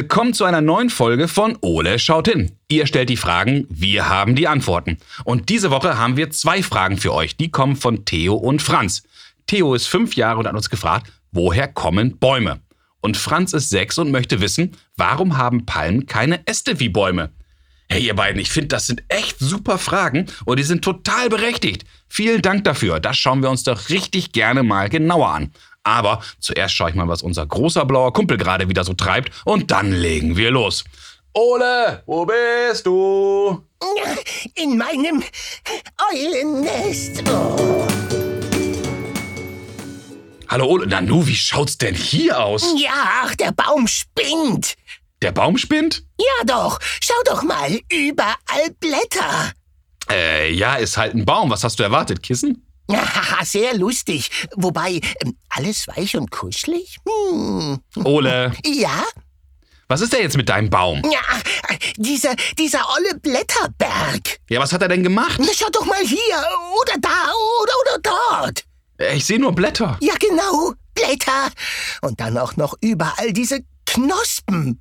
Willkommen 0.00 0.32
zu 0.32 0.46
einer 0.46 0.62
neuen 0.62 0.88
Folge 0.88 1.28
von 1.28 1.58
Ole 1.60 1.98
schaut 1.98 2.26
hin. 2.26 2.52
Ihr 2.68 2.86
stellt 2.86 3.10
die 3.10 3.18
Fragen, 3.18 3.66
wir 3.68 4.08
haben 4.08 4.34
die 4.34 4.48
Antworten. 4.48 4.96
Und 5.24 5.50
diese 5.50 5.70
Woche 5.70 5.98
haben 5.98 6.16
wir 6.16 6.30
zwei 6.30 6.62
Fragen 6.62 6.96
für 6.96 7.12
euch. 7.12 7.36
Die 7.36 7.50
kommen 7.50 7.76
von 7.76 8.06
Theo 8.06 8.34
und 8.34 8.62
Franz. 8.62 9.02
Theo 9.46 9.74
ist 9.74 9.88
fünf 9.88 10.16
Jahre 10.16 10.38
und 10.38 10.46
hat 10.46 10.54
uns 10.54 10.70
gefragt, 10.70 11.12
woher 11.32 11.68
kommen 11.68 12.16
Bäume? 12.16 12.60
Und 13.02 13.18
Franz 13.18 13.52
ist 13.52 13.68
sechs 13.68 13.98
und 13.98 14.10
möchte 14.10 14.40
wissen, 14.40 14.74
warum 14.96 15.36
haben 15.36 15.66
Palmen 15.66 16.06
keine 16.06 16.46
Äste 16.46 16.80
wie 16.80 16.88
Bäume? 16.88 17.28
Hey, 17.90 18.06
ihr 18.06 18.14
beiden, 18.14 18.40
ich 18.40 18.50
finde, 18.50 18.68
das 18.68 18.86
sind 18.86 19.02
echt 19.08 19.38
super 19.38 19.76
Fragen 19.76 20.26
und 20.46 20.58
die 20.58 20.64
sind 20.64 20.82
total 20.82 21.28
berechtigt. 21.28 21.84
Vielen 22.08 22.40
Dank 22.40 22.64
dafür. 22.64 23.00
Das 23.00 23.18
schauen 23.18 23.42
wir 23.42 23.50
uns 23.50 23.64
doch 23.64 23.90
richtig 23.90 24.32
gerne 24.32 24.62
mal 24.62 24.88
genauer 24.88 25.28
an. 25.28 25.52
Aber 25.82 26.22
zuerst 26.38 26.74
schaue 26.74 26.90
ich 26.90 26.96
mal, 26.96 27.08
was 27.08 27.22
unser 27.22 27.46
großer 27.46 27.84
blauer 27.86 28.12
Kumpel 28.12 28.36
gerade 28.36 28.68
wieder 28.68 28.84
so 28.84 28.92
treibt 28.92 29.30
und 29.44 29.70
dann 29.70 29.92
legen 29.92 30.36
wir 30.36 30.50
los. 30.50 30.84
Ole, 31.32 32.02
wo 32.06 32.26
bist 32.26 32.86
du? 32.86 33.64
In 34.56 34.76
meinem 34.76 35.22
Eulennest. 36.12 37.22
Oh. 37.28 37.86
Hallo 40.48 40.66
Ole, 40.66 40.86
Nanu, 40.88 41.26
wie 41.26 41.36
schaut's 41.36 41.78
denn 41.78 41.94
hier 41.94 42.40
aus? 42.44 42.74
Ja, 42.76 43.22
ach, 43.22 43.36
der 43.36 43.52
Baum 43.52 43.86
spinnt. 43.86 44.74
Der 45.22 45.30
Baum 45.32 45.56
spinnt? 45.56 46.02
Ja 46.18 46.44
doch, 46.44 46.78
schau 47.00 47.14
doch 47.26 47.42
mal, 47.44 47.78
überall 47.90 48.70
Blätter. 48.80 49.52
Äh, 50.10 50.52
ja, 50.52 50.74
ist 50.74 50.96
halt 50.96 51.14
ein 51.14 51.24
Baum. 51.24 51.50
Was 51.50 51.62
hast 51.62 51.78
du 51.78 51.84
erwartet? 51.84 52.22
Kissen? 52.22 52.66
Sehr 53.44 53.76
lustig. 53.76 54.30
Wobei, 54.56 55.00
ähm, 55.24 55.36
alles 55.48 55.86
weich 55.88 56.16
und 56.16 56.30
kuschelig? 56.30 56.98
Hm. 57.08 57.80
Ole, 58.04 58.52
Ja? 58.64 59.02
was 59.88 60.00
ist 60.02 60.12
denn 60.12 60.22
jetzt 60.22 60.36
mit 60.36 60.48
deinem 60.48 60.70
Baum? 60.70 61.02
Ja, 61.10 61.20
dieser, 61.96 62.34
dieser 62.58 62.80
olle 62.96 63.18
Blätterberg. 63.18 64.38
Ja, 64.48 64.60
was 64.60 64.72
hat 64.72 64.82
er 64.82 64.88
denn 64.88 65.02
gemacht? 65.02 65.38
Na, 65.40 65.48
schau 65.52 65.68
doch 65.72 65.84
mal 65.84 66.00
hier, 66.04 66.36
oder 66.80 66.94
da, 67.00 67.08
oder, 67.62 67.72
oder 67.82 67.98
dort. 68.02 68.64
Äh, 68.98 69.16
Ich 69.16 69.24
sehe 69.24 69.40
nur 69.40 69.52
Blätter. 69.52 69.98
Ja, 70.00 70.14
genau, 70.20 70.74
Blätter. 70.94 71.50
Und 72.02 72.20
dann 72.20 72.38
auch 72.38 72.56
noch 72.56 72.74
überall 72.80 73.32
diese 73.32 73.60
Knospen. 73.86 74.80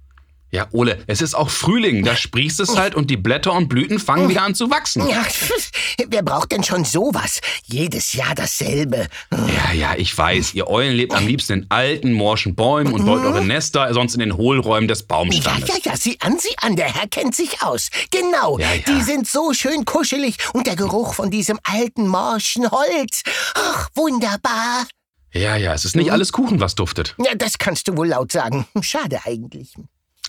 Ja, 0.52 0.67
Ole, 0.72 1.03
es 1.05 1.22
ist 1.22 1.36
auch 1.36 1.50
Frühling. 1.50 2.03
Da 2.03 2.16
sprießt 2.16 2.59
es 2.61 2.75
halt 2.75 2.95
und 2.95 3.11
die 3.11 3.17
Blätter 3.17 3.53
und 3.53 3.67
Blüten 3.67 4.00
fangen 4.00 4.30
wieder 4.30 4.42
an 4.42 4.56
zu 4.56 4.72
wachsen. 4.72 5.08
Ja, 5.08 5.23
wer 6.08 6.23
braucht 6.23 6.52
denn 6.52 6.64
schon 6.64 6.86
sowas? 6.86 7.39
Jedes 7.66 8.14
Jahr 8.14 8.33
dasselbe. 8.33 9.08
Ja, 9.31 9.73
ja, 9.73 9.94
ich 9.95 10.17
weiß. 10.17 10.56
Ihr 10.56 10.67
Eulen 10.67 10.95
lebt 10.95 11.14
am 11.14 11.28
liebsten 11.28 11.53
in 11.53 11.66
alten, 11.69 12.14
morschen 12.14 12.56
Bäumen 12.56 12.94
und 12.94 13.06
baut 13.06 13.22
eure 13.22 13.45
Nester 13.45 13.94
sonst 13.94 14.16
in 14.16 14.22
den 14.22 14.36
Hohlräumen 14.38 14.88
des 14.88 15.02
Ja, 15.02 15.06
Baumstammes. 15.08 15.67
ja, 15.69 15.75
ja, 15.83 15.95
sieh 15.97 16.17
an, 16.22 16.39
sieh 16.39 16.56
an, 16.61 16.75
der 16.75 16.94
Herr 16.95 17.08
kennt 17.08 17.36
sich 17.36 17.61
aus. 17.61 17.89
Genau, 18.09 18.58
Ja, 18.58 18.73
ja. 18.73 18.81
die 18.88 19.02
sind 19.03 19.28
so 19.28 19.53
schön 19.53 19.86
kuschelig 19.86 20.38
und 20.53 20.66
der 20.66 20.75
Geruch 20.75 21.13
von 21.13 21.30
diesem 21.30 21.59
alten, 21.63 22.08
morschen 22.08 22.69
Holz. 22.72 23.22
Ach, 23.53 23.89
wunderbar. 23.94 24.88
Ja, 25.31 25.56
ja, 25.58 25.75
es 25.75 25.86
ist 25.86 25.95
nicht 25.95 26.11
alles 26.11 26.31
Kuchen, 26.31 26.59
was 26.59 26.73
duftet. 26.73 27.13
Ja, 27.23 27.36
das 27.36 27.59
kannst 27.59 27.88
du 27.88 27.95
wohl 27.97 28.08
laut 28.08 28.31
sagen. 28.31 28.66
Schade 28.81 29.19
eigentlich. 29.25 29.75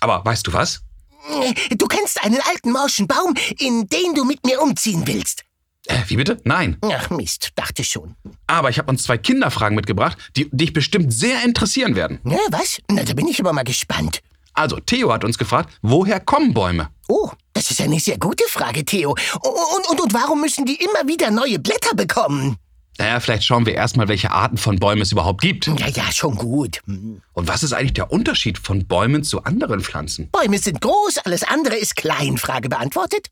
Aber 0.00 0.24
weißt 0.24 0.46
du 0.46 0.52
was? 0.52 0.80
Du 1.76 1.86
kennst 1.86 2.22
einen 2.24 2.40
alten, 2.40 2.72
morschen 2.72 3.06
Baum, 3.06 3.34
in 3.58 3.86
den 3.88 4.14
du 4.14 4.24
mit 4.24 4.44
mir 4.44 4.60
umziehen 4.60 5.06
willst. 5.06 5.44
Äh, 5.86 5.98
wie 6.08 6.16
bitte? 6.16 6.40
Nein. 6.44 6.76
Ach 6.82 7.10
Mist, 7.10 7.50
dachte 7.54 7.84
schon. 7.84 8.16
Aber 8.46 8.70
ich 8.70 8.78
habe 8.78 8.90
uns 8.90 9.02
zwei 9.02 9.18
Kinderfragen 9.18 9.76
mitgebracht, 9.76 10.18
die 10.36 10.48
dich 10.50 10.72
bestimmt 10.72 11.12
sehr 11.12 11.42
interessieren 11.44 11.94
werden. 11.94 12.20
Ja, 12.24 12.38
was? 12.50 12.80
Na, 12.90 13.02
da 13.02 13.14
bin 13.14 13.28
ich 13.28 13.40
aber 13.40 13.52
mal 13.52 13.64
gespannt. 13.64 14.20
Also, 14.52 14.78
Theo 14.80 15.12
hat 15.12 15.24
uns 15.24 15.38
gefragt, 15.38 15.70
woher 15.80 16.20
kommen 16.20 16.52
Bäume? 16.52 16.90
Oh, 17.08 17.30
das 17.52 17.70
ist 17.70 17.80
eine 17.80 18.00
sehr 18.00 18.18
gute 18.18 18.44
Frage, 18.48 18.84
Theo. 18.84 19.10
Und, 19.42 19.90
und, 19.90 20.00
und 20.00 20.14
warum 20.14 20.40
müssen 20.40 20.66
die 20.66 20.76
immer 20.76 21.06
wieder 21.08 21.30
neue 21.30 21.58
Blätter 21.58 21.94
bekommen? 21.94 22.56
Naja, 22.98 23.18
vielleicht 23.20 23.44
schauen 23.44 23.64
wir 23.64 23.74
erstmal, 23.74 24.08
welche 24.08 24.30
Arten 24.30 24.58
von 24.58 24.78
Bäumen 24.78 25.00
es 25.00 25.12
überhaupt 25.12 25.40
gibt. 25.40 25.66
Ja, 25.66 25.88
ja, 25.88 26.12
schon 26.12 26.36
gut. 26.36 26.80
Hm. 26.86 27.22
Und 27.32 27.48
was 27.48 27.62
ist 27.62 27.72
eigentlich 27.72 27.94
der 27.94 28.12
Unterschied 28.12 28.58
von 28.58 28.86
Bäumen 28.86 29.24
zu 29.24 29.44
anderen 29.44 29.80
Pflanzen? 29.80 30.28
Bäume 30.30 30.58
sind 30.58 30.80
groß, 30.80 31.18
alles 31.24 31.42
andere 31.42 31.76
ist 31.76 31.96
klein. 31.96 32.36
Frage 32.36 32.68
beantwortet? 32.68 33.28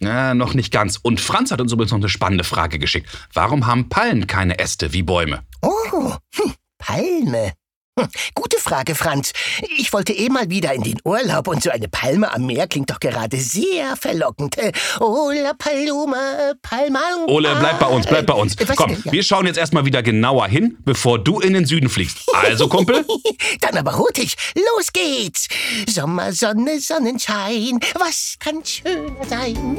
Na, 0.00 0.34
noch 0.34 0.52
nicht 0.52 0.72
ganz. 0.72 0.98
Und 0.98 1.20
Franz 1.20 1.50
hat 1.50 1.60
uns 1.60 1.72
übrigens 1.72 1.92
noch 1.92 1.98
eine 1.98 2.08
spannende 2.08 2.44
Frage 2.44 2.78
geschickt. 2.78 3.08
Warum 3.32 3.66
haben 3.66 3.88
Palmen 3.88 4.26
keine 4.26 4.58
Äste 4.58 4.92
wie 4.92 5.02
Bäume? 5.02 5.42
Oh, 5.62 6.14
hm, 6.34 6.52
Palme. 6.78 7.52
Hm, 7.98 8.08
gute 8.34 8.58
Frage, 8.58 8.94
Franz. 8.94 9.32
Ich 9.78 9.90
wollte 9.94 10.12
eh 10.12 10.28
mal 10.28 10.50
wieder 10.50 10.74
in 10.74 10.82
den 10.82 10.98
Urlaub 11.04 11.48
und 11.48 11.62
so 11.62 11.70
eine 11.70 11.88
Palme 11.88 12.30
am 12.30 12.44
Meer 12.44 12.66
klingt 12.66 12.90
doch 12.90 13.00
gerade 13.00 13.38
sehr 13.38 13.96
verlockend. 13.96 14.58
Äh, 14.58 14.72
Oh, 15.00 15.30
la 15.30 15.54
Paloma, 15.54 16.52
Palma. 16.60 17.00
Ole, 17.26 17.56
bleib 17.58 17.78
bei 17.80 17.86
uns, 17.86 18.06
bleib 18.06 18.26
bei 18.26 18.34
uns. 18.34 18.54
Was 18.66 18.76
Komm? 18.76 18.90
Ja. 19.02 19.12
wir 19.12 19.22
schauen 19.22 19.46
jetzt 19.46 19.56
erstmal 19.56 19.86
wieder 19.86 20.02
genauer 20.02 20.46
hin, 20.46 20.76
bevor 20.84 21.18
du 21.18 21.40
in 21.40 21.54
den 21.54 21.64
Süden 21.64 21.88
fliegst. 21.88 22.18
Also, 22.34 22.68
Kumpel? 22.68 23.02
Dann 23.62 23.78
aber 23.78 23.96
hurtig, 23.96 24.36
los 24.54 24.92
geht's. 24.92 25.48
Sommer, 25.88 26.34
Sonne, 26.34 26.78
Sonnenschein, 26.80 27.80
was 27.94 28.36
kann 28.38 28.62
schöner 28.62 29.24
sein? 29.26 29.78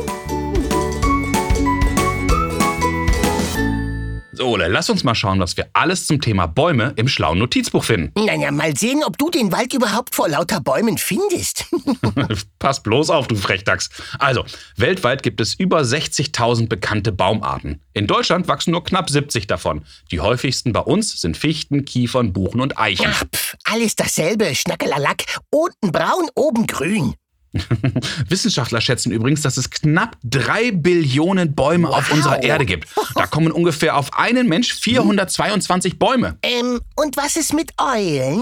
Ole, 4.58 4.70
lass 4.70 4.90
uns 4.90 5.04
mal 5.04 5.14
schauen, 5.14 5.40
was 5.40 5.56
wir 5.56 5.70
alles 5.74 6.08
zum 6.08 6.20
Thema 6.20 6.48
Bäume 6.48 6.94
im 6.96 7.08
schlauen 7.08 7.38
Notizbuch 7.38 7.84
finden. 7.84 8.12
Naja, 8.26 8.50
mal 8.50 8.76
sehen, 8.76 9.04
ob 9.06 9.16
du 9.20 9.30
den 9.30 9.52
Wald 9.52 9.72
überhaupt 9.72 10.16
vor 10.16 10.28
lauter 10.28 10.62
Bäumen 10.62 10.98
findest. 10.98 11.66
Pass 12.58 12.82
bloß 12.82 13.12
auf, 13.12 13.28
du 13.28 13.36
Frechdachs. 13.36 13.92
Also, 14.18 14.46
weltweit 14.76 15.22
gibt 15.22 15.42
es 15.42 15.54
über 15.54 15.82
60.000 15.82 16.70
bekannte 16.70 17.12
Baumarten. 17.12 17.84
In 17.94 18.08
Deutschland 18.08 18.48
wachsen 18.48 18.72
nur 18.72 18.84
knapp 18.84 19.12
70 19.12 19.46
davon. 19.46 19.86
Die 20.10 20.22
häufigsten 20.22 20.74
bei 20.74 20.80
uns 20.80 21.22
sind 21.22 21.38
Fichten, 21.38 21.86
Kiefern, 21.86 22.34
Buchen 22.34 22.60
und 22.60 22.80
Eichen. 22.80 23.12
Ach, 23.12 23.26
pf, 23.32 23.56
alles 23.64 23.96
dasselbe, 23.96 24.56
Schnackelallack. 24.56 25.24
Unten 25.52 25.92
braun, 25.92 26.32
oben 26.34 26.66
grün. 26.66 27.14
Wissenschaftler 28.30 28.82
schätzen 28.82 29.12
übrigens, 29.12 29.42
dass 29.42 29.58
es 29.58 29.70
knapp 29.70 30.18
drei 30.24 30.72
Billionen 30.72 31.56
Bäume 31.56 31.90
auf 31.90 32.10
Wow. 32.10 32.18
unserer 32.18 32.44
Erde 32.44 32.66
gibt. 32.66 32.88
Da 33.16 33.28
kommen 33.28 33.52
ungefähr 33.52 33.98
auf 33.98 34.14
einen 34.18 34.48
Mensch 34.48 34.74
422 34.74 35.98
Bäume. 36.00 36.38
Ähm, 36.44 36.80
und 36.96 37.18
was 37.18 37.36
ist 37.36 37.54
mit 37.54 37.74
Eulen? 37.80 38.42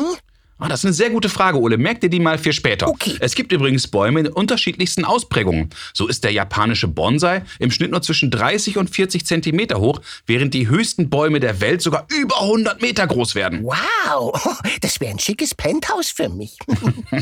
Ah, 0.58 0.70
das 0.70 0.80
ist 0.80 0.86
eine 0.86 0.94
sehr 0.94 1.10
gute 1.10 1.28
Frage, 1.28 1.60
Ole. 1.60 1.78
Merk 1.78 2.00
dir 2.00 2.10
die 2.10 2.22
mal 2.22 2.38
für 2.38 2.54
später. 2.54 2.88
Okay. 2.88 3.18
Es 3.20 3.36
gibt 3.36 3.52
übrigens 3.52 3.88
Bäume 3.90 4.22
in 4.22 4.28
unterschiedlichsten 4.28 5.04
Ausprägungen. 5.04 5.70
So 5.94 6.08
ist 6.08 6.24
der 6.24 6.32
japanische 6.32 6.88
Bonsai 6.88 7.44
im 7.60 7.72
Schnitt 7.72 7.92
nur 7.92 8.02
zwischen 8.02 8.32
30 8.32 8.78
und 8.78 8.90
40 8.90 9.26
Zentimeter 9.26 9.82
hoch, 9.82 10.00
während 10.26 10.54
die 10.54 10.70
höchsten 10.70 11.10
Bäume 11.10 11.42
der 11.42 11.60
Welt 11.60 11.82
sogar 11.82 12.08
über 12.10 12.42
100 12.42 12.82
Meter 12.82 13.06
groß 13.06 13.36
werden. 13.36 13.64
Wow, 13.64 14.58
das 14.82 15.02
wäre 15.02 15.12
ein 15.12 15.20
schickes 15.20 15.54
Penthouse 15.54 16.10
für 16.10 16.30
mich. 16.30 16.58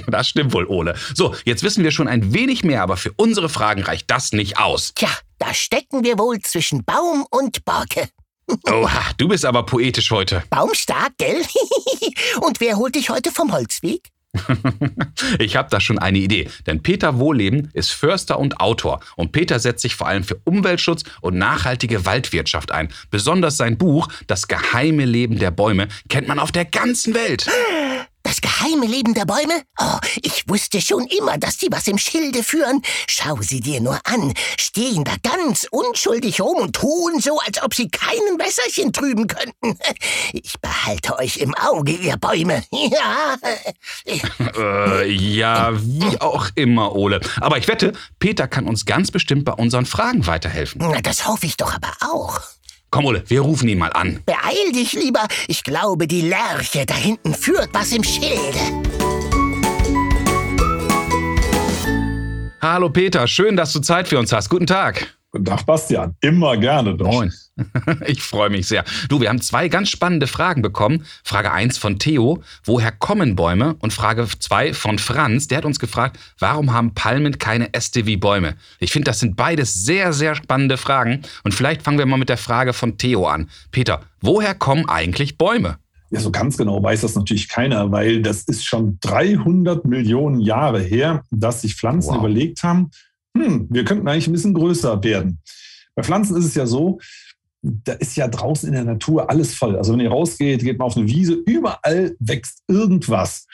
Das 0.08 0.30
stimmt 0.30 0.54
wohl, 0.54 0.66
Ole. 0.66 0.96
So, 1.16 1.36
jetzt 1.46 1.64
wissen 1.64 1.84
wir 1.84 1.92
schon 1.92 2.08
ein 2.08 2.34
wenig 2.34 2.64
mehr, 2.64 2.84
aber 2.84 2.98
für 2.98 3.12
unsere 3.16 3.50
Fragen 3.50 3.82
reicht 3.84 4.10
das 4.12 4.32
nicht 4.32 4.58
aus. 4.58 4.94
Tja, 4.96 5.10
da 5.40 5.54
stecken 5.54 6.04
wir 6.04 6.18
wohl 6.20 6.40
zwischen 6.40 6.84
Baum 6.84 7.26
und 7.30 7.66
Borke. 7.66 8.10
Oha, 8.70 9.02
du 9.18 9.28
bist 9.28 9.46
aber 9.46 9.66
poetisch 9.66 10.12
heute. 10.12 10.44
Baumstark, 10.50 11.14
gell? 11.18 11.42
und 12.42 12.60
wer 12.60 12.78
holt 12.78 12.96
dich 12.96 13.10
heute 13.10 13.32
vom 13.32 13.52
Holzweg? 13.52 14.14
Ich 15.40 15.56
habe 15.56 15.70
da 15.70 15.80
schon 15.80 16.00
eine 16.00 16.18
Idee, 16.18 16.50
denn 16.68 16.82
Peter 16.82 17.20
Wohleben 17.20 17.70
ist 17.74 17.92
Förster 17.92 18.40
und 18.40 18.60
Autor 18.60 19.00
und 19.16 19.32
Peter 19.32 19.60
setzt 19.60 19.82
sich 19.82 19.96
vor 19.96 20.08
allem 20.08 20.24
für 20.24 20.40
Umweltschutz 20.44 21.04
und 21.22 21.38
nachhaltige 21.38 22.06
Waldwirtschaft 22.06 22.72
ein. 22.72 22.90
Besonders 23.10 23.58
sein 23.58 23.78
Buch 23.78 24.08
Das 24.28 24.48
geheime 24.48 25.06
Leben 25.06 25.40
der 25.40 25.52
Bäume 25.52 25.88
kennt 26.10 26.28
man 26.28 26.40
auf 26.40 26.52
der 26.52 26.66
ganzen 26.66 27.14
Welt. 27.14 27.48
Das 28.24 28.40
geheime 28.42 28.86
Leben 28.86 29.14
der 29.14 29.26
Bäume? 29.26 29.62
Oh, 29.80 29.98
ich 30.22 30.48
wusste 30.48 30.80
schon 30.82 31.06
immer, 31.08 31.38
dass 31.38 31.58
die 31.58 31.68
was 31.70 31.88
im 31.88 31.98
Schilde 31.98 32.42
führen. 32.42 32.82
Schau 33.08 33.38
sie 33.42 33.60
dir 33.60 33.82
nur 33.82 34.00
an. 34.06 34.34
Stehen 34.58 35.04
da 35.04 35.12
ganz 35.22 35.68
unschuldig 35.70 36.40
rum 36.42 36.58
und 36.58 36.76
tun 36.76 37.20
so, 37.20 37.40
als 37.40 37.62
ob 37.62 37.74
sie 37.74 37.90
keinen 37.90 38.40
Wässerchen 38.40 38.94
trüben 38.94 39.28
könnten. 39.28 39.78
Ich 40.32 40.60
behalte 40.60 41.18
euch 41.20 41.38
im 41.38 41.54
Auge, 41.56 41.92
ihr 41.92 42.18
Bäume. 42.18 42.64
Ja. 42.72 43.38
Äh, 44.58 45.12
ja, 45.12 45.72
wie 45.74 46.20
auch 46.20 46.50
immer, 46.56 46.96
Ole. 46.96 47.20
Aber 47.40 47.58
ich 47.58 47.68
wette, 47.68 47.94
Peter 48.20 48.48
kann 48.48 48.68
uns 48.68 48.86
ganz 48.86 49.12
bestimmt 49.12 49.46
bei 49.46 49.54
unseren 49.54 49.86
Fragen 49.86 50.26
weiterhelfen. 50.28 50.82
Na, 50.84 51.02
das 51.02 51.28
hoffe 51.28 51.46
ich 51.46 51.58
doch 51.58 51.74
aber 51.74 51.92
auch. 52.02 52.42
Komm, 52.94 53.06
Ole, 53.06 53.24
wir 53.26 53.42
rufen 53.42 53.68
ihn 53.70 53.80
mal 53.80 53.92
an. 53.92 54.22
Beeil 54.24 54.72
dich 54.72 54.94
lieber. 54.94 55.26
Ich 55.48 55.64
glaube, 55.64 56.06
die 56.06 56.22
Lerche 56.22 56.86
da 56.86 56.94
hinten 56.94 57.34
führt 57.34 57.70
was 57.74 57.92
im 57.92 58.04
Schilde. 58.04 58.60
Hallo 62.62 62.92
Peter, 62.92 63.26
schön, 63.26 63.58
dass 63.58 63.74
du 63.74 63.80
Zeit 63.80 64.08
für 64.08 64.20
uns 64.20 64.32
hast. 64.32 64.48
Guten 64.48 64.68
Tag. 64.68 65.18
Guten 65.36 65.46
Tag, 65.46 65.66
Bastian. 65.66 66.16
Immer 66.22 66.58
gerne 66.58 66.96
doch. 66.96 67.08
Moin. 67.08 67.34
Ich 68.06 68.22
freue 68.22 68.52
mich 68.52 68.68
sehr. 68.68 68.84
Du, 69.10 69.20
wir 69.20 69.30
haben 69.30 69.42
zwei 69.42 69.68
ganz 69.68 69.90
spannende 69.90 70.28
Fragen 70.28 70.62
bekommen. 70.62 71.06
Frage 71.24 71.52
1 71.52 71.80
von 71.80 71.98
Theo, 71.98 72.44
woher 72.64 72.92
kommen 72.92 73.36
Bäume? 73.36 73.76
Und 73.80 73.94
Frage 73.94 74.28
2 74.28 74.76
von 74.76 75.00
Franz, 75.00 75.48
der 75.48 75.60
hat 75.60 75.66
uns 75.66 75.80
gefragt, 75.80 76.20
warum 76.38 76.72
haben 76.72 76.94
Palmen 76.94 77.40
keine 77.40 77.74
Äste 77.74 78.06
wie 78.06 78.18
Bäume? 78.18 78.56
Ich 78.80 78.92
finde, 78.92 79.06
das 79.06 79.20
sind 79.20 79.36
beides 79.36 79.74
sehr, 79.74 80.14
sehr 80.14 80.36
spannende 80.36 80.78
Fragen. 80.78 81.24
Und 81.44 81.56
vielleicht 81.56 81.82
fangen 81.82 81.98
wir 81.98 82.06
mal 82.06 82.18
mit 82.18 82.30
der 82.30 82.38
Frage 82.38 82.74
von 82.74 83.00
Theo 83.00 83.26
an. 83.26 83.50
Peter, 83.72 84.02
woher 84.22 84.54
kommen 84.54 84.88
eigentlich 84.88 85.40
Bäume? 85.40 85.78
Ja, 86.12 86.20
so 86.20 86.30
ganz 86.30 86.58
genau 86.58 86.84
weiß 86.84 87.02
das 87.02 87.16
natürlich 87.16 87.48
keiner, 87.50 87.92
weil 87.92 88.22
das 88.22 88.44
ist 88.44 88.66
schon 88.66 89.00
300 89.02 89.84
Millionen 89.86 90.42
Jahre 90.42 90.80
her, 90.80 91.24
dass 91.32 91.62
sich 91.62 91.76
Pflanzen 91.76 92.12
wow. 92.12 92.20
überlegt 92.20 92.62
haben, 92.62 92.92
hm, 93.36 93.68
wir 93.70 93.86
könnten 93.86 94.08
eigentlich 94.08 94.28
ein 94.28 94.34
bisschen 94.34 94.54
größer 94.54 95.04
werden. 95.04 95.40
Bei 95.96 96.04
Pflanzen 96.04 96.38
ist 96.38 96.46
es 96.46 96.56
ja 96.56 96.66
so, 96.66 97.00
da 97.62 97.94
ist 97.94 98.18
ja 98.18 98.28
draußen 98.28 98.68
in 98.68 98.76
der 98.76 98.84
Natur 98.84 99.30
alles 99.30 99.56
voll. 99.56 99.78
Also 99.78 99.94
wenn 99.94 100.02
ihr 100.02 100.10
rausgeht, 100.10 100.64
geht 100.64 100.78
man 100.78 100.88
auf 100.88 100.98
eine 100.98 101.08
Wiese, 101.08 101.34
überall 101.34 102.16
wächst 102.20 102.64
irgendwas. 102.68 103.48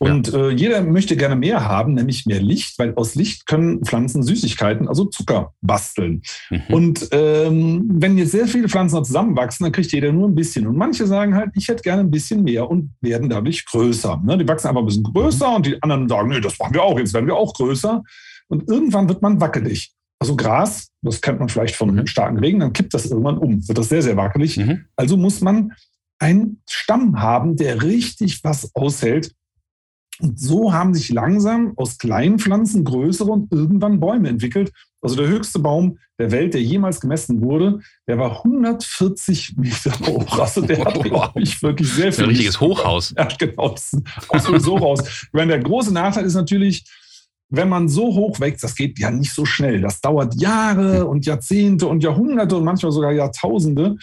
Und 0.00 0.32
ja. 0.32 0.48
äh, 0.48 0.50
jeder 0.50 0.82
möchte 0.82 1.16
gerne 1.16 1.36
mehr 1.36 1.64
haben, 1.64 1.94
nämlich 1.94 2.26
mehr 2.26 2.40
Licht, 2.40 2.78
weil 2.78 2.94
aus 2.96 3.14
Licht 3.14 3.46
können 3.46 3.84
Pflanzen 3.84 4.22
Süßigkeiten, 4.22 4.88
also 4.88 5.04
Zucker, 5.04 5.52
basteln. 5.60 6.22
Mhm. 6.50 6.62
Und 6.70 7.08
ähm, 7.12 7.88
wenn 7.92 8.18
jetzt 8.18 8.32
sehr 8.32 8.48
viele 8.48 8.68
Pflanzen 8.68 9.04
zusammenwachsen, 9.04 9.64
dann 9.64 9.72
kriegt 9.72 9.92
jeder 9.92 10.12
nur 10.12 10.28
ein 10.28 10.34
bisschen. 10.34 10.66
Und 10.66 10.76
manche 10.76 11.06
sagen 11.06 11.36
halt, 11.36 11.50
ich 11.54 11.68
hätte 11.68 11.82
gerne 11.82 12.00
ein 12.02 12.10
bisschen 12.10 12.42
mehr 12.42 12.68
und 12.68 12.90
werden 13.00 13.28
dadurch 13.28 13.64
größer. 13.66 14.20
Ne? 14.24 14.38
Die 14.38 14.48
wachsen 14.48 14.68
einfach 14.68 14.82
ein 14.82 14.86
bisschen 14.86 15.04
größer 15.04 15.48
mhm. 15.48 15.54
und 15.56 15.66
die 15.66 15.82
anderen 15.82 16.08
sagen, 16.08 16.28
nee, 16.30 16.40
das 16.40 16.58
machen 16.58 16.74
wir 16.74 16.82
auch, 16.82 16.98
jetzt 16.98 17.14
werden 17.14 17.26
wir 17.26 17.36
auch 17.36 17.54
größer. 17.54 18.02
Und 18.52 18.68
irgendwann 18.68 19.08
wird 19.08 19.22
man 19.22 19.40
wackelig. 19.40 19.94
Also 20.18 20.36
Gras, 20.36 20.90
das 21.00 21.22
kennt 21.22 21.40
man 21.40 21.48
vielleicht 21.48 21.74
von 21.74 21.94
mhm. 21.94 22.06
starken 22.06 22.38
Regen, 22.38 22.60
dann 22.60 22.74
kippt 22.74 22.92
das 22.92 23.06
irgendwann 23.06 23.38
um, 23.38 23.66
wird 23.66 23.78
das 23.78 23.88
sehr, 23.88 24.02
sehr 24.02 24.18
wackelig. 24.18 24.58
Mhm. 24.58 24.84
Also 24.94 25.16
muss 25.16 25.40
man 25.40 25.72
einen 26.18 26.60
Stamm 26.68 27.18
haben, 27.18 27.56
der 27.56 27.82
richtig 27.82 28.44
was 28.44 28.70
aushält. 28.74 29.34
Und 30.20 30.38
so 30.38 30.74
haben 30.74 30.92
sich 30.92 31.08
langsam 31.08 31.72
aus 31.76 31.96
kleinen 31.96 32.38
Pflanzen 32.38 32.84
größere 32.84 33.30
und 33.30 33.50
irgendwann 33.50 34.00
Bäume 34.00 34.28
entwickelt. 34.28 34.70
Also 35.00 35.16
der 35.16 35.28
höchste 35.28 35.58
Baum 35.58 35.98
der 36.18 36.30
Welt, 36.30 36.52
der 36.52 36.62
jemals 36.62 37.00
gemessen 37.00 37.40
wurde, 37.40 37.80
der 38.06 38.18
war 38.18 38.44
140 38.44 39.54
Meter 39.56 39.92
hoch. 40.06 40.38
Also 40.38 40.60
der 40.60 40.84
hat, 40.84 41.02
glaube 41.02 41.40
ich, 41.40 41.62
wirklich 41.62 41.90
sehr 41.90 42.12
viel. 42.12 42.24
Ein 42.24 42.30
richtiges 42.30 42.60
Hochhaus. 42.60 43.14
Ja, 43.16 43.28
genau. 43.38 43.70
Das 43.70 43.94
ist 43.94 44.62
so 44.62 44.76
raus. 44.76 45.00
Ich 45.08 45.32
meine, 45.32 45.52
der 45.52 45.62
große 45.62 45.92
Nachteil 45.92 46.26
ist 46.26 46.34
natürlich, 46.34 46.84
wenn 47.52 47.68
man 47.68 47.88
so 47.88 48.06
hoch 48.14 48.40
wächst, 48.40 48.64
das 48.64 48.74
geht 48.74 48.98
ja 48.98 49.10
nicht 49.10 49.32
so 49.32 49.44
schnell. 49.44 49.82
Das 49.82 50.00
dauert 50.00 50.40
Jahre 50.40 51.06
und 51.06 51.26
Jahrzehnte 51.26 51.86
und 51.86 52.02
Jahrhunderte 52.02 52.56
und 52.56 52.64
manchmal 52.64 52.92
sogar 52.92 53.12
Jahrtausende. 53.12 53.96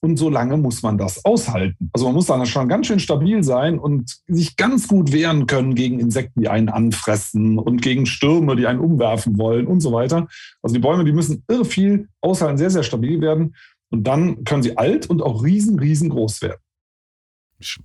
Und 0.00 0.16
so 0.16 0.30
lange 0.30 0.56
muss 0.56 0.82
man 0.82 0.98
das 0.98 1.24
aushalten. 1.24 1.90
Also 1.92 2.06
man 2.06 2.14
muss 2.14 2.26
dann 2.26 2.44
schon 2.46 2.68
ganz 2.68 2.86
schön 2.86 3.00
stabil 3.00 3.42
sein 3.42 3.78
und 3.78 4.18
sich 4.28 4.56
ganz 4.56 4.86
gut 4.86 5.12
wehren 5.12 5.46
können 5.46 5.74
gegen 5.74 5.98
Insekten, 5.98 6.40
die 6.40 6.48
einen 6.48 6.68
anfressen 6.68 7.58
und 7.58 7.82
gegen 7.82 8.06
Stürme, 8.06 8.54
die 8.54 8.66
einen 8.66 8.78
umwerfen 8.80 9.38
wollen 9.38 9.66
und 9.66 9.80
so 9.80 9.92
weiter. 9.92 10.28
Also 10.62 10.74
die 10.74 10.80
Bäume, 10.80 11.04
die 11.04 11.12
müssen 11.12 11.42
irre 11.48 11.64
viel 11.64 12.08
aushalten, 12.20 12.58
sehr, 12.58 12.70
sehr 12.70 12.84
stabil 12.84 13.20
werden. 13.20 13.56
Und 13.90 14.04
dann 14.04 14.44
können 14.44 14.62
sie 14.62 14.76
alt 14.76 15.08
und 15.08 15.22
auch 15.22 15.42
riesen, 15.42 15.78
riesengroß 15.78 16.42
werden 16.42 16.60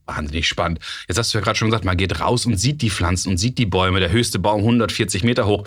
wahnsinnig 0.06 0.48
spannend. 0.48 0.80
Jetzt 1.08 1.18
hast 1.18 1.34
du 1.34 1.38
ja 1.38 1.44
gerade 1.44 1.58
schon 1.58 1.70
gesagt, 1.70 1.86
man 1.86 1.98
geht 1.98 2.20
raus 2.20 2.46
und 2.46 2.58
sieht 2.58 2.82
die 2.82 2.90
Pflanzen 2.90 3.30
und 3.30 3.38
sieht 3.38 3.58
die 3.58 3.66
Bäume. 3.66 4.00
Der 4.00 4.12
höchste 4.12 4.40
Baum 4.40 4.60
140 4.62 5.24
Meter 5.24 5.46
hoch. 5.46 5.64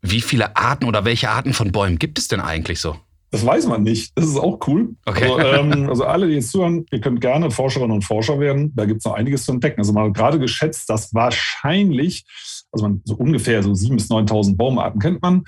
Wie 0.00 0.20
viele 0.20 0.56
Arten 0.56 0.84
oder 0.84 1.04
welche 1.04 1.30
Arten 1.30 1.54
von 1.54 1.72
Bäumen 1.72 1.98
gibt 1.98 2.18
es 2.18 2.28
denn 2.28 2.40
eigentlich 2.40 2.80
so? 2.80 2.96
Das 3.30 3.44
weiß 3.44 3.66
man 3.66 3.82
nicht. 3.82 4.12
Das 4.16 4.26
ist 4.26 4.38
auch 4.38 4.58
cool. 4.66 4.94
Okay. 5.04 5.30
Also, 5.30 5.38
ähm, 5.38 5.88
also 5.88 6.04
alle, 6.04 6.28
die 6.28 6.34
jetzt 6.34 6.50
zuhören, 6.50 6.86
ihr 6.90 7.00
könnt 7.00 7.20
gerne 7.20 7.50
Forscherinnen 7.50 7.92
und 7.92 8.02
Forscher 8.02 8.40
werden. 8.40 8.72
Da 8.74 8.86
gibt 8.86 9.00
es 9.00 9.04
noch 9.04 9.14
einiges 9.14 9.44
zu 9.44 9.52
entdecken. 9.52 9.80
Also 9.80 9.92
man 9.92 10.06
hat 10.06 10.14
gerade 10.14 10.38
geschätzt, 10.38 10.88
dass 10.88 11.12
wahrscheinlich 11.12 12.24
also 12.72 12.86
man 12.86 13.00
so 13.04 13.14
ungefähr 13.14 13.62
so 13.62 13.70
7.000 13.70 13.94
bis 13.94 14.10
9.000 14.10 14.56
Baumarten 14.56 15.00
kennt 15.00 15.22
man, 15.22 15.44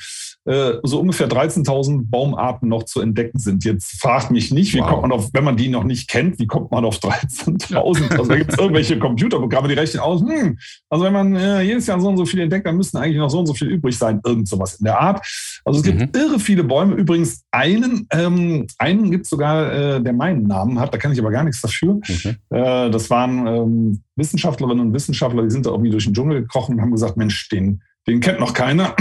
äh, 0.47 0.75
so 0.83 1.01
ungefähr 1.01 1.29
13.000 1.29 2.11
Baumarten 2.11 2.69
noch 2.69 2.85
zu 2.85 3.01
entdecken 3.01 3.39
sind. 3.39 3.65
Jetzt 3.65 4.01
fragt 4.01 4.31
mich 4.31 4.51
nicht, 4.51 4.75
wie 4.75 4.81
wow. 4.81 4.89
kommt 4.89 5.03
man 5.03 5.13
auf, 5.13 5.31
wenn 5.33 5.45
man 5.45 5.57
die 5.57 5.69
noch 5.69 5.85
nicht 5.85 6.09
kennt, 6.09 6.39
wie 6.39 6.47
kommt 6.47 6.71
man 6.71 6.85
auf 6.85 6.99
13.000? 6.99 8.19
Also 8.19 8.25
da 8.25 8.37
gibt 8.37 8.53
es 8.53 8.59
irgendwelche 8.59 8.99
Computerprogramme, 8.99 9.69
die 9.69 9.75
rechnen 9.75 10.03
aus, 10.03 10.21
hm, 10.21 10.59
also 10.89 11.05
wenn 11.05 11.13
man 11.13 11.37
äh, 11.37 11.63
jedes 11.63 11.87
Jahr 11.87 12.01
so 12.01 12.09
und 12.09 12.17
so 12.17 12.25
viel 12.25 12.41
entdeckt, 12.41 12.67
dann 12.67 12.77
müssten 12.77 12.97
eigentlich 12.97 13.19
noch 13.19 13.31
so 13.31 13.41
und 13.41 13.47
so 13.47 13.55
viel 13.55 13.69
übrig 13.69 13.97
sein, 13.97 14.21
irgend 14.25 14.49
sowas 14.49 14.75
in 14.77 14.85
der 14.85 15.01
Art. 15.01 15.25
Also 15.65 15.81
es 15.81 15.85
gibt 15.85 16.01
mhm. 16.01 16.09
irre 16.21 16.41
viele 16.41 16.65
Bäume. 16.65 16.95
Übrigens 16.95 17.45
einen, 17.51 18.07
ähm, 18.13 18.67
einen 18.79 19.11
gibt 19.11 19.25
es 19.25 19.31
sogar, 19.31 19.73
äh, 19.73 20.03
der 20.03 20.13
meinen 20.13 20.45
Namen 20.45 20.79
hat, 20.79 20.93
da 20.93 20.99
kann 20.99 21.13
ich 21.13 21.21
aber 21.21 21.31
gar 21.31 21.45
nichts 21.45 21.61
dafür. 21.61 21.97
Okay. 21.97 22.37
Äh, 22.51 22.91
das 22.91 23.11
waren 23.11 23.47
ähm, 23.47 24.03
Wissenschaftlerinnen 24.21 24.87
und 24.87 24.95
Wissenschaftler, 24.95 25.43
die 25.43 25.51
sind 25.51 25.67
da 25.67 25.71
irgendwie 25.71 25.91
durch 25.91 26.05
den 26.05 26.15
Dschungel 26.15 26.43
gekrochen 26.43 26.77
und 26.77 26.81
haben 26.81 26.93
gesagt, 26.93 27.17
Mensch, 27.17 27.49
den, 27.49 27.83
den 28.07 28.21
kennt 28.21 28.39
noch 28.39 28.55
keiner. 28.55 28.95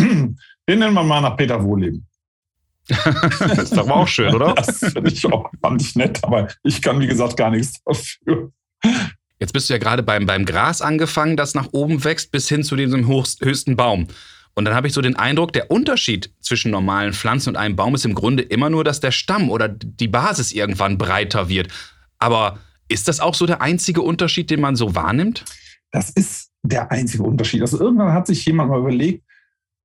Den 0.70 0.78
nennen 0.78 0.94
wir 0.94 1.02
mal 1.02 1.20
nach 1.20 1.36
Peter 1.36 1.64
Wohleben. 1.64 2.06
das 2.88 3.58
ist 3.58 3.76
doch 3.76 3.90
auch 3.90 4.08
schön, 4.08 4.36
oder? 4.36 4.54
Das 4.54 4.78
finde 4.78 5.10
ich 5.10 5.26
auch, 5.26 5.50
fand 5.62 5.82
ich 5.82 5.96
nett, 5.96 6.24
aber 6.24 6.48
ich 6.64 6.80
kann, 6.80 7.00
wie 7.00 7.08
gesagt, 7.08 7.38
gar 7.38 7.50
nichts 7.50 7.84
dafür. 7.84 8.52
Jetzt 9.40 9.54
bist 9.54 9.68
du 9.68 9.74
ja 9.74 9.80
gerade 9.80 10.04
beim, 10.04 10.28
beim 10.28 10.46
Gras 10.46 10.84
angefangen, 10.84 11.38
das 11.38 11.56
nach 11.56 11.70
oben 11.72 12.04
wächst, 12.04 12.32
bis 12.32 12.48
hin 12.48 12.64
zu 12.64 12.76
diesem 12.76 13.08
höchsten 13.08 13.76
Baum. 13.78 14.08
Und 14.54 14.66
dann 14.66 14.76
habe 14.76 14.88
ich 14.88 14.94
so 14.94 15.02
den 15.02 15.16
Eindruck, 15.16 15.54
der 15.54 15.72
Unterschied 15.72 16.32
zwischen 16.42 16.72
normalen 16.72 17.14
Pflanzen 17.14 17.50
und 17.50 17.56
einem 17.56 17.76
Baum 17.76 17.96
ist 17.96 18.06
im 18.06 18.14
Grunde 18.14 18.44
immer 18.44 18.70
nur, 18.70 18.84
dass 18.84 19.00
der 19.00 19.12
Stamm 19.12 19.50
oder 19.50 19.70
die 19.70 20.08
Basis 20.08 20.52
irgendwann 20.52 20.98
breiter 20.98 21.48
wird. 21.48 21.70
Aber 22.18 22.60
ist 22.90 23.08
das 23.08 23.20
auch 23.20 23.34
so 23.34 23.46
der 23.46 23.62
einzige 23.62 24.02
Unterschied, 24.02 24.50
den 24.50 24.62
man 24.62 24.76
so 24.76 24.96
wahrnimmt? 24.96 25.46
Das 25.92 26.10
ist 26.10 26.50
der 26.64 26.92
einzige 26.92 27.24
Unterschied. 27.24 27.62
Also 27.62 27.80
irgendwann 27.80 28.14
hat 28.14 28.28
sich 28.28 28.46
jemand 28.46 28.70
mal 28.70 28.80
überlegt, 28.80 29.24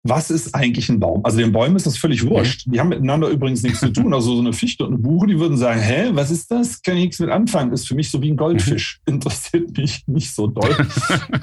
was 0.06 0.30
ist 0.30 0.54
eigentlich 0.54 0.90
ein 0.90 1.00
Baum? 1.00 1.24
Also 1.24 1.38
den 1.38 1.52
Bäumen 1.52 1.76
ist 1.76 1.86
das 1.86 1.96
völlig 1.96 2.26
wurscht. 2.26 2.66
Die 2.66 2.78
haben 2.78 2.90
miteinander 2.90 3.28
übrigens 3.28 3.62
nichts 3.62 3.80
zu 3.80 3.90
tun. 3.90 4.12
Also 4.12 4.34
so 4.34 4.40
eine 4.40 4.52
Fichte 4.52 4.84
und 4.84 4.92
eine 4.92 5.02
Buche, 5.02 5.28
die 5.28 5.40
würden 5.40 5.56
sagen, 5.56 5.80
hä, 5.80 6.10
was 6.12 6.30
ist 6.30 6.50
das? 6.50 6.82
Kann 6.82 6.96
ich 6.96 7.04
nichts 7.04 7.20
mit 7.20 7.30
anfangen. 7.30 7.72
Ist 7.72 7.88
für 7.88 7.94
mich 7.94 8.10
so 8.10 8.20
wie 8.20 8.30
ein 8.30 8.36
Goldfisch. 8.36 9.00
Mhm. 9.06 9.14
Interessiert 9.14 9.76
mich 9.78 10.06
nicht 10.06 10.34
so 10.34 10.46
doll. 10.46 10.76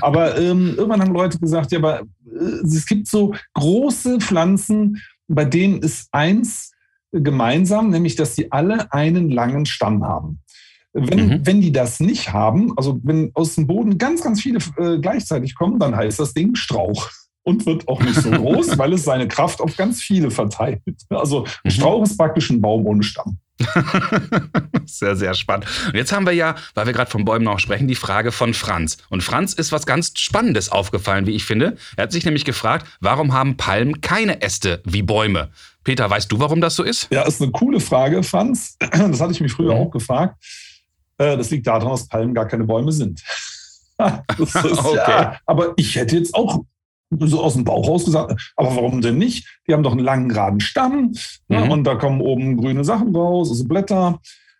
aber 0.02 0.38
ähm, 0.38 0.76
irgendwann 0.78 1.02
haben 1.02 1.14
Leute 1.14 1.40
gesagt, 1.40 1.72
ja, 1.72 1.80
aber 1.80 2.02
äh, 2.02 2.64
es 2.64 2.86
gibt 2.86 3.08
so 3.08 3.34
große 3.56 4.20
Pflanzen, 4.20 5.02
bei 5.28 5.46
denen 5.46 5.82
ist 5.82 6.10
eins 6.12 6.72
gemeinsam, 7.12 7.90
nämlich 7.90 8.16
dass 8.16 8.36
sie 8.36 8.52
alle 8.52 8.94
einen 8.94 9.32
langen 9.32 9.66
Stamm 9.66 10.04
haben. 10.04 10.40
Wenn, 10.94 11.28
mhm. 11.28 11.46
wenn 11.46 11.62
die 11.62 11.72
das 11.72 12.00
nicht 12.02 12.34
haben, 12.34 12.78
also 12.78 13.00
wenn 13.04 13.32
aus 13.34 13.56
dem 13.56 13.66
Boden 13.66 13.98
ganz, 13.98 14.22
ganz 14.22 14.42
viele 14.42 14.60
äh, 14.78 15.00
gleichzeitig 15.00 15.56
kommen, 15.56 15.80
dann 15.80 15.96
heißt 15.96 16.20
das 16.20 16.34
Ding 16.34 16.56
Strauch 16.56 17.10
und 17.44 17.66
wird 17.66 17.88
auch 17.88 18.02
nicht 18.02 18.16
so 18.16 18.30
groß, 18.32 18.78
weil 18.78 18.94
es 18.94 19.04
seine 19.04 19.28
Kraft 19.28 19.62
auf 19.62 19.76
ganz 19.78 20.02
viele 20.02 20.32
verteilt. 20.32 20.82
Also 21.10 21.44
ein 21.44 21.50
mhm. 21.66 21.70
Strauch 21.70 22.04
ist 22.04 22.18
praktisch 22.18 22.50
ein 22.50 22.62
Baum 22.62 22.86
ohne 22.86 23.04
Stamm. 23.04 23.40
sehr, 24.86 25.16
sehr 25.16 25.34
spannend. 25.34 25.68
Und 25.88 25.96
jetzt 25.96 26.12
haben 26.12 26.26
wir 26.26 26.34
ja, 26.34 26.56
weil 26.74 26.86
wir 26.88 26.94
gerade 26.94 27.10
von 27.10 27.26
Bäumen 27.26 27.48
auch 27.48 27.60
sprechen, 27.60 27.88
die 27.88 27.96
Frage 27.96 28.32
von 28.32 28.54
Franz. 28.54 28.98
Und 29.10 29.24
Franz 29.24 29.54
ist 29.54 29.72
was 29.72 29.86
ganz 29.86 30.14
Spannendes 30.18 30.70
aufgefallen, 30.70 31.28
wie 31.28 31.36
ich 31.36 31.46
finde. 31.46 31.78
Er 31.96 32.04
hat 32.04 32.12
sich 32.12 32.26
nämlich 32.26 32.46
gefragt, 32.46 32.86
warum 33.00 33.34
haben 33.34 33.58
Palmen 33.58 34.02
keine 34.02 34.42
Äste 34.42 34.82
wie 34.86 35.04
Bäume? 35.04 35.52
Peter, 35.84 36.10
weißt 36.10 36.32
du, 36.32 36.40
warum 36.40 36.62
das 36.62 36.76
so 36.76 36.84
ist? 36.84 37.08
Ja, 37.12 37.24
ist 37.24 37.42
eine 37.42 37.52
coole 37.52 37.80
Frage, 37.80 38.24
Franz. 38.24 38.78
Das 38.92 39.20
hatte 39.20 39.34
ich 39.34 39.42
mich 39.42 39.52
früher 39.52 39.74
mhm. 39.74 39.82
auch 39.82 39.92
gefragt. 39.92 40.36
Äh, 41.22 41.38
das 41.38 41.52
liegt 41.52 41.68
daran, 41.68 41.90
dass 41.90 42.08
Palmen 42.08 42.34
gar 42.34 42.48
keine 42.48 42.64
Bäume 42.64 42.92
sind. 42.92 43.22
Ist, 44.40 44.56
okay. 44.56 44.96
ja, 44.96 45.38
aber 45.46 45.74
ich 45.78 45.96
hätte 45.96 46.18
jetzt 46.18 46.34
auch 46.34 46.64
so 47.20 47.44
aus 47.44 47.54
dem 47.54 47.66
Bauch 47.66 47.88
raus 47.88 48.06
gesagt, 48.06 48.54
aber 48.56 48.76
warum 48.76 49.02
denn 49.02 49.18
nicht? 49.18 49.60
Die 49.68 49.74
haben 49.74 49.84
doch 49.84 49.92
einen 49.92 50.04
langen, 50.04 50.30
geraden 50.30 50.62
Stamm 50.62 51.12
ne, 51.48 51.60
mhm. 51.60 51.68
ne, 51.68 51.72
und 51.72 51.84
da 51.84 51.96
kommen 51.96 52.22
oben 52.22 52.58
grüne 52.58 52.84
Sachen 52.84 53.16
raus, 53.16 53.50
also 53.50 53.68
Blätter. 53.68 54.20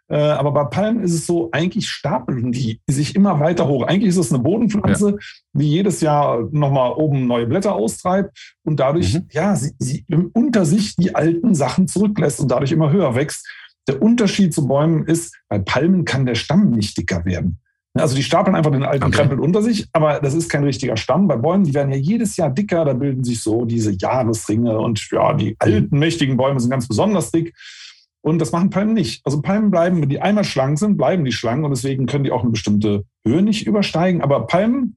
Äh, 0.10 0.18
aber 0.18 0.52
bei 0.52 0.66
Palmen 0.66 1.02
ist 1.02 1.14
es 1.14 1.26
so, 1.26 1.50
eigentlich 1.54 1.90
stapeln 1.90 2.52
die 2.52 2.82
sich 2.88 3.16
immer 3.16 3.40
weiter 3.40 3.68
hoch. 3.68 3.88
Eigentlich 3.88 4.10
ist 4.10 4.18
es 4.18 4.34
eine 4.34 4.44
Bodenpflanze, 4.44 5.12
ja. 5.12 5.18
die 5.54 5.70
jedes 5.70 6.02
Jahr 6.02 6.50
nochmal 6.52 6.92
oben 6.92 7.26
neue 7.26 7.48
Blätter 7.48 7.74
austreibt 7.74 8.56
und 8.64 8.82
dadurch, 8.82 9.14
mhm. 9.14 9.28
ja, 9.32 9.56
sie, 9.56 9.72
sie 9.80 10.06
unter 10.34 10.66
sich 10.66 10.96
die 10.98 11.16
alten 11.16 11.56
Sachen 11.56 11.88
zurücklässt 11.88 12.42
und 12.42 12.52
dadurch 12.52 12.74
immer 12.74 12.92
höher 12.92 13.16
wächst. 13.16 13.48
Der 13.92 14.02
Unterschied 14.02 14.54
zu 14.54 14.68
Bäumen 14.68 15.06
ist, 15.06 15.36
bei 15.50 15.60
Palmen 15.60 16.06
kann 16.06 16.26
der 16.26 16.36
Stamm 16.36 16.72
nicht 16.72 16.98
dicker 16.98 17.26
werden. 17.26 17.60
Also 17.94 18.16
die 18.16 18.24
stapeln 18.24 18.56
einfach 18.56 18.72
den 18.72 18.84
alten 18.84 19.04
okay. 19.04 19.18
Krempel 19.18 19.40
unter 19.40 19.62
sich, 19.62 19.88
aber 19.92 20.22
das 20.22 20.34
ist 20.34 20.50
kein 20.50 20.64
richtiger 20.64 20.96
Stamm. 20.96 21.28
Bei 21.28 21.36
Bäumen, 21.36 21.66
die 21.66 21.74
werden 21.74 21.92
ja 21.92 21.98
jedes 21.98 22.38
Jahr 22.38 22.50
dicker, 22.50 22.86
da 22.86 22.94
bilden 22.94 23.26
sich 23.26 23.42
so 23.42 23.66
diese 23.66 23.92
Jahresringe 23.92 24.80
und 24.80 25.10
ja, 25.12 25.34
die 25.34 25.58
alten, 25.60 26.00
mächtigen 26.00 26.38
Bäume 26.38 26.60
sind 26.60 26.70
ganz 26.70 26.88
besonders 26.88 27.32
dick. 27.32 27.54
Und 28.22 28.40
das 28.40 28.54
machen 28.54 28.70
Palmen 28.70 28.94
nicht. 28.94 29.26
Also 29.26 29.42
Palmen 29.42 29.72
bleiben, 29.72 30.02
wenn 30.02 30.08
die 30.08 30.22
einmal 30.22 30.44
schlank 30.46 30.80
sind, 30.80 30.96
bleiben 30.96 31.26
die 31.26 31.32
schlank 31.34 31.66
und 31.66 31.72
deswegen 31.72 32.06
können 32.06 32.24
die 32.24 32.32
auch 32.32 32.44
eine 32.44 32.52
bestimmte 32.52 33.04
Höhe 33.26 33.42
nicht 33.42 33.68
übersteigen. 33.68 34.22
Aber 34.22 34.48
Palmen 34.48 34.96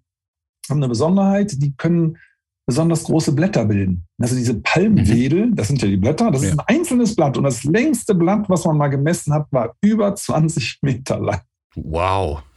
haben 0.70 0.78
eine 0.78 0.88
Besonderheit, 0.88 1.60
die 1.62 1.74
können 1.76 2.18
besonders 2.66 3.04
große 3.04 3.33
Blätter 3.33 3.64
bilden. 3.64 4.06
Also 4.21 4.37
diese 4.37 4.54
Palmwedel, 4.61 5.52
das 5.54 5.68
sind 5.68 5.83
ja 5.83 5.88
die 5.88 5.97
Blätter, 5.97 6.30
das 6.30 6.42
ja. 6.42 6.49
ist 6.50 6.61
ein 6.61 6.76
einzelnes 6.76 7.14
Blatt 7.14 7.37
und 7.37 7.44
das 7.44 7.64
längste 7.64 8.14
Blatt, 8.14 8.49
was 8.49 8.64
man 8.64 8.78
mal 8.78 8.88
gemessen 8.88 9.33
hat, 9.33 9.47
war 9.50 9.75
über 9.83 10.14
20 10.14 10.78
Meter 10.83 11.18
lang. 11.21 11.40
Wow. 11.74 12.42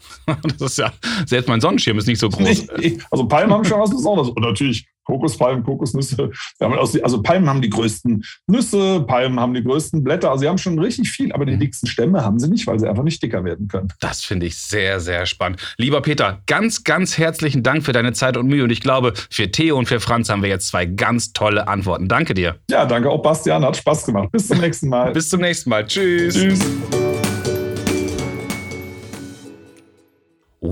Das 0.58 0.72
ist 0.72 0.78
ja, 0.78 0.92
selbst 1.26 1.48
mein 1.48 1.62
Sonnenschirm 1.62 1.98
ist 1.98 2.08
nicht 2.08 2.20
so 2.20 2.30
groß. 2.30 2.68
Nee, 2.78 2.98
also 3.10 3.28
Palmen 3.28 3.54
haben 3.54 3.66
schon 3.66 3.80
was 3.80 3.90
Besonderes. 3.90 4.30
Und 4.30 4.42
natürlich 4.42 4.88
Kokospalmen, 5.08 5.64
Kokosnüsse. 5.64 6.32
Also 6.60 7.22
Palmen 7.22 7.50
haben 7.50 7.62
die 7.62 7.70
größten 7.70 8.24
Nüsse, 8.48 9.02
Palmen 9.02 9.40
haben 9.40 9.54
die 9.54 9.64
größten 9.64 10.04
Blätter. 10.04 10.30
Also 10.30 10.42
sie 10.42 10.50
haben 10.50 10.58
schon 10.58 10.78
richtig 10.80 11.10
viel, 11.10 11.32
aber 11.32 11.46
die 11.46 11.56
mhm. 11.56 11.62
dicksten 11.62 11.88
Stämme 11.88 12.26
haben 12.26 12.40
sie 12.40 12.50
nicht, 12.50 12.68
weil 12.68 12.78
sie 12.78 12.90
einfach 12.90 13.04
nicht 13.04 13.24
dicker 13.24 13.46
werden 13.46 13.70
können. 13.70 13.88
Das 14.02 14.24
finde 14.24 14.48
ich 14.48 14.58
sehr, 14.58 15.00
sehr 15.00 15.26
spannend. 15.26 15.62
Lieber 15.78 16.02
Peter, 16.02 16.42
ganz, 16.46 16.84
ganz 16.84 17.18
herzlichen 17.18 17.64
Dank 17.64 17.84
für 17.84 17.94
deine 17.94 18.12
Zeit 18.12 18.36
und 18.36 18.48
Mühe. 18.48 18.66
Und 18.66 18.70
ich 18.70 18.82
glaube, 18.82 19.14
für 19.30 19.50
Theo 19.50 19.78
und 19.78 19.88
für 19.88 20.02
Franz 20.02 20.30
haben 20.30 20.42
wir 20.42 20.50
jetzt 20.50 20.68
zwei 20.68 20.86
ganz 20.86 21.32
tolle 21.32 21.70
Antworten. 21.70 22.10
Danke 22.10 22.34
dir. 22.34 22.58
Ja, 22.70 22.86
danke 22.86 23.10
auch 23.10 23.22
Bastian. 23.22 23.64
Hat 23.64 23.78
Spaß 23.78 24.06
gemacht. 24.06 24.30
Bis 24.34 24.50
zum 24.50 24.60
nächsten 24.60 24.90
Mal. 24.90 25.14
Bis 25.14 25.30
zum 25.30 25.40
nächsten 25.40 25.70
Mal. 25.70 25.88
Tschüss. 25.88 26.36
Tschüss. 26.36 26.60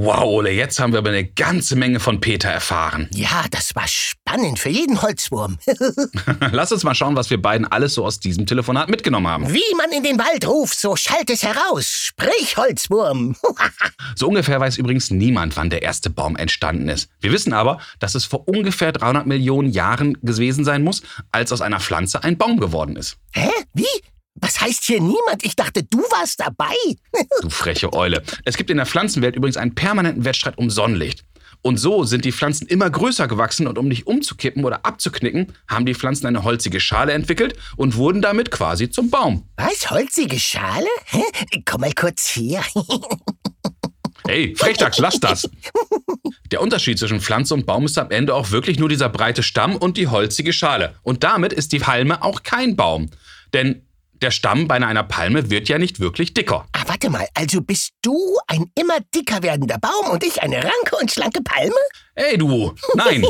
Wow, 0.06 0.22
Ole, 0.26 0.52
jetzt 0.52 0.80
haben 0.80 0.94
wir 0.94 1.00
aber 1.00 1.10
eine 1.10 1.26
ganze 1.26 1.76
Menge 1.76 2.00
von 2.00 2.22
Peter 2.22 2.48
erfahren. 2.48 3.10
Ja, 3.16 3.46
das 3.50 3.74
war 3.76 3.88
spannend 3.88 4.60
für 4.60 4.70
jeden 4.70 5.02
Holzwurm. 5.02 5.58
Lass 6.52 6.72
uns 6.72 6.84
mal 6.84 6.94
schauen, 6.94 7.16
was 7.16 7.32
wir 7.32 7.42
beiden 7.42 7.66
alles 7.66 7.96
so 7.96 8.06
aus 8.06 8.20
diesem 8.20 8.46
Telefonat 8.46 8.88
mitgenommen 8.88 9.28
haben. 9.28 9.52
Wie 9.52 9.76
man 9.76 9.92
in 9.92 10.04
den 10.04 10.20
Wald 10.20 10.48
ruft, 10.48 10.80
so 10.80 10.96
schallt 10.96 11.32
es 11.32 11.42
heraus. 11.42 11.88
Sprich, 11.88 12.56
Holzwurm. 12.56 13.36
so 14.16 14.28
ungefähr 14.28 14.60
weiß 14.60 14.78
übrigens 14.78 15.10
niemand, 15.10 15.58
wann 15.58 15.72
der 15.72 15.82
erste 15.82 16.12
Baum 16.12 16.36
entstanden 16.36 16.88
ist. 16.90 17.10
Wir 17.20 17.32
wissen 17.32 17.54
aber, 17.54 17.80
dass 18.00 18.14
es 18.14 18.26
vor 18.26 18.48
ungefähr 18.48 18.92
300 18.92 19.26
Millionen 19.26 19.72
Jahren 19.72 20.20
gewesen 20.22 20.66
sein 20.66 20.84
muss, 20.84 21.02
als 21.32 21.52
aus 21.52 21.62
einer 21.62 21.80
Pflanze 21.80 22.24
ein 22.24 22.38
Baum 22.38 22.60
geworden 22.60 22.96
ist. 22.96 23.18
Hä? 23.32 23.50
Wie? 23.74 23.86
Was 24.36 24.60
heißt 24.62 24.84
hier 24.84 25.00
niemand? 25.00 25.44
Ich 25.44 25.56
dachte, 25.56 25.84
du 25.84 26.00
warst 26.00 26.40
dabei. 26.40 26.76
du 27.42 27.50
freche 27.50 27.94
Eule. 27.94 28.22
Es 28.44 28.58
gibt 28.58 28.70
in 28.70 28.78
der 28.78 28.86
Pflanzenwelt 28.86 29.36
übrigens 29.36 29.58
einen 29.58 29.76
permanenten 29.76 30.26
Wettstreit 30.26 30.58
um 30.58 30.70
Sonnenlicht. 30.70 31.24
Und 31.62 31.78
so 31.78 32.04
sind 32.04 32.26
die 32.26 32.32
Pflanzen 32.32 32.68
immer 32.68 32.90
größer 32.90 33.28
gewachsen 33.28 33.66
und 33.66 33.80
um 33.80 33.88
nicht 33.88 34.06
umzukippen 34.06 34.66
oder 34.66 34.86
abzuknicken, 34.86 35.54
haben 35.68 35.86
die 35.88 35.96
Pflanzen 35.96 36.28
eine 36.28 36.44
holzige 36.44 36.80
Schale 36.80 37.14
entwickelt 37.14 37.56
und 37.76 37.96
wurden 37.96 38.22
damit 38.22 38.52
quasi 38.52 38.90
zum 38.92 39.10
Baum. 39.10 39.50
Was? 39.58 39.90
Holzige 39.90 40.38
Schale? 40.38 40.86
Komm 41.66 41.82
mal 41.82 41.94
kurz 41.94 42.30
hier. 42.30 42.62
Hey, 44.28 44.56
Frechdachs, 44.56 44.98
lass 44.98 45.20
das! 45.20 45.48
Der 46.52 46.60
Unterschied 46.60 46.98
zwischen 46.98 47.22
Pflanze 47.22 47.54
und 47.54 47.68
Baum 47.68 47.86
ist 47.86 48.00
am 48.00 48.10
Ende 48.10 48.34
auch 48.34 48.50
wirklich 48.50 48.80
nur 48.80 48.90
dieser 48.90 49.08
breite 49.08 49.44
Stamm 49.44 49.76
und 49.76 49.98
die 49.98 50.08
holzige 50.08 50.52
Schale. 50.52 50.96
Und 51.04 51.24
damit 51.24 51.54
ist 51.54 51.72
die 51.74 51.78
Palme 51.78 52.24
auch 52.24 52.42
kein 52.42 52.76
Baum. 52.76 53.12
Denn 53.54 53.86
der 54.22 54.32
Stamm 54.32 54.68
bei 54.68 54.76
einer 54.76 55.04
Palme 55.04 55.50
wird 55.50 55.70
ja 55.70 55.78
nicht 55.78 56.00
wirklich 56.00 56.34
dicker. 56.34 56.66
Ah, 56.74 56.84
warte 56.88 57.10
mal, 57.10 57.28
also 57.34 57.62
bist 57.62 57.92
du 58.02 58.18
ein 58.48 58.72
immer 58.76 59.00
dicker 59.14 59.44
werdender 59.44 59.78
Baum 59.78 60.12
und 60.12 60.24
ich 60.24 60.42
eine 60.42 60.58
ranke 60.58 60.96
und 61.00 61.12
schlanke 61.12 61.42
Palme? 61.42 61.74
Ey, 62.16 62.38
du, 62.38 62.74
nein. 62.96 63.26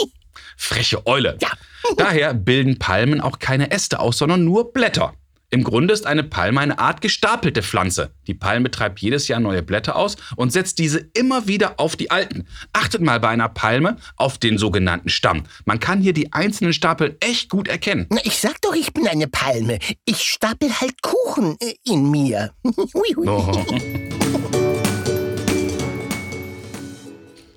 Freche 0.56 1.06
Eule. 1.06 1.36
Ja. 1.40 1.50
Daher 1.96 2.34
bilden 2.34 2.78
Palmen 2.78 3.20
auch 3.20 3.38
keine 3.38 3.70
Äste 3.70 4.00
aus, 4.00 4.18
sondern 4.18 4.44
nur 4.44 4.72
Blätter. 4.72 5.14
Im 5.54 5.62
Grunde 5.62 5.94
ist 5.94 6.04
eine 6.04 6.24
Palme 6.24 6.58
eine 6.58 6.80
Art 6.80 7.00
gestapelte 7.00 7.62
Pflanze. 7.62 8.10
Die 8.26 8.34
Palme 8.34 8.72
treibt 8.72 8.98
jedes 8.98 9.28
Jahr 9.28 9.38
neue 9.38 9.62
Blätter 9.62 9.94
aus 9.94 10.16
und 10.34 10.50
setzt 10.50 10.80
diese 10.80 10.98
immer 11.14 11.46
wieder 11.46 11.78
auf 11.78 11.94
die 11.94 12.10
alten. 12.10 12.48
Achtet 12.72 13.02
mal 13.02 13.20
bei 13.20 13.28
einer 13.28 13.48
Palme 13.48 13.96
auf 14.16 14.36
den 14.36 14.58
sogenannten 14.58 15.10
Stamm. 15.10 15.44
Man 15.64 15.78
kann 15.78 16.00
hier 16.00 16.12
die 16.12 16.32
einzelnen 16.32 16.72
Stapel 16.72 17.16
echt 17.20 17.50
gut 17.50 17.68
erkennen. 17.68 18.06
Na, 18.10 18.18
ich 18.24 18.38
sag 18.38 18.60
doch, 18.62 18.74
ich 18.74 18.92
bin 18.92 19.06
eine 19.06 19.28
Palme. 19.28 19.78
Ich 20.04 20.22
stapel 20.22 20.70
halt 20.80 21.00
Kuchen 21.02 21.56
äh, 21.60 21.74
in 21.84 22.10
mir. 22.10 22.50
hui, 22.64 23.14
hui. 23.14 23.28
Oh. 23.28 23.64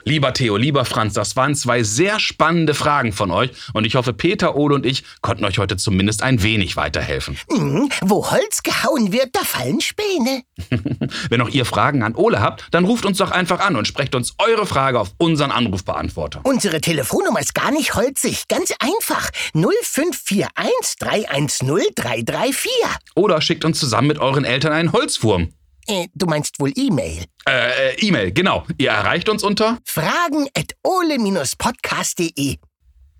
Lieber 0.08 0.32
Theo, 0.32 0.56
lieber 0.56 0.86
Franz, 0.86 1.16
das 1.16 1.36
waren 1.36 1.54
zwei 1.54 1.84
sehr 1.84 2.22
spannende 2.22 2.74
Fragen 2.74 3.12
von 3.12 3.30
euch 3.30 3.52
und 3.74 3.86
ich 3.86 3.96
hoffe, 3.96 4.14
Peter, 4.14 4.56
Ole 4.56 4.74
und 4.74 4.86
ich 4.86 5.04
konnten 5.20 5.44
euch 5.44 5.58
heute 5.58 5.76
zumindest 5.76 6.24
ein 6.24 6.44
wenig 6.44 6.78
weiterhelfen. 6.78 7.38
Mhm, 7.50 7.90
wo 8.00 8.32
Holz 8.32 8.64
gehauen 8.64 9.12
wird, 9.12 9.32
da 9.34 9.42
fallen 9.42 9.82
Späne. 9.82 10.44
Wenn 11.30 11.42
auch 11.42 11.50
ihr 11.50 11.66
Fragen 11.66 12.04
an 12.04 12.16
Ole 12.16 12.40
habt, 12.40 12.68
dann 12.72 12.86
ruft 12.86 13.06
uns 13.06 13.18
doch 13.18 13.32
einfach 13.32 13.60
an 13.60 13.76
und 13.76 13.86
sprecht 13.86 14.16
uns 14.16 14.36
eure 14.38 14.66
Frage 14.66 14.98
auf 14.98 15.12
unseren 15.18 15.52
Anrufbeantworter. 15.52 16.40
Unsere 16.46 16.80
Telefonnummer 16.80 17.42
ist 17.42 17.54
gar 17.54 17.72
nicht 17.72 17.96
holzig, 17.96 18.48
ganz 18.48 18.74
einfach. 18.80 19.30
0541 19.56 20.96
310 21.00 21.82
334. 21.96 22.72
Oder 23.16 23.42
schickt 23.42 23.66
uns 23.66 23.78
zusammen 23.78 24.08
mit 24.08 24.20
euren 24.20 24.46
Eltern 24.46 24.72
einen 24.72 24.94
Holzwurm. 24.94 25.50
Äh, 25.88 26.08
du 26.14 26.26
meinst 26.26 26.60
wohl 26.60 26.72
E-Mail? 26.76 27.26
Äh, 27.48 27.92
äh, 27.92 27.96
E-Mail, 28.06 28.32
genau. 28.32 28.66
Ihr 28.78 28.90
erreicht 28.90 29.30
uns 29.30 29.44
unter 29.44 29.78
fragen 29.86 30.48
at 30.58 30.74
ole-podcast.de. 30.84 32.58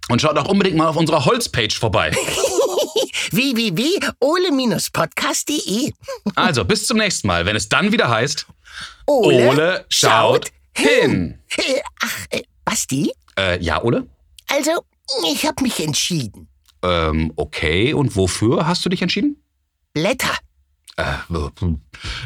Und 0.10 0.22
schaut 0.22 0.38
auch 0.38 0.48
unbedingt 0.48 0.78
mal 0.78 0.88
auf 0.88 0.96
unserer 0.96 1.26
Holzpage 1.26 1.78
vorbei. 1.80 2.12
www.ole-podcast.de. 3.32 5.92
also, 6.36 6.66
bis 6.66 6.88
zum 6.88 6.98
nächsten 6.98 7.28
Mal, 7.28 7.46
wenn 7.46 7.56
es 7.56 7.70
dann 7.70 7.92
wieder 7.92 8.10
heißt 8.10 8.48
Ole, 9.06 9.50
Ole 9.50 9.86
schaut, 9.90 10.52
hin. 10.74 11.40
hin. 11.48 11.76
Äh, 11.76 11.82
ach, 12.02 12.26
äh, 12.30 12.42
Basti? 12.64 13.12
Äh, 13.38 13.62
ja, 13.64 13.84
Ole? 13.84 14.08
Also, 14.48 14.72
ich 15.32 15.46
habe 15.46 15.62
mich 15.64 15.80
entschieden. 15.80 16.50
Ähm, 16.84 17.32
okay. 17.36 17.94
Und 17.94 18.16
wofür 18.16 18.68
hast 18.68 18.86
du 18.86 18.90
dich 18.90 19.02
entschieden? 19.02 19.44
Blätter. 19.94 20.38
Äh, 20.98 21.14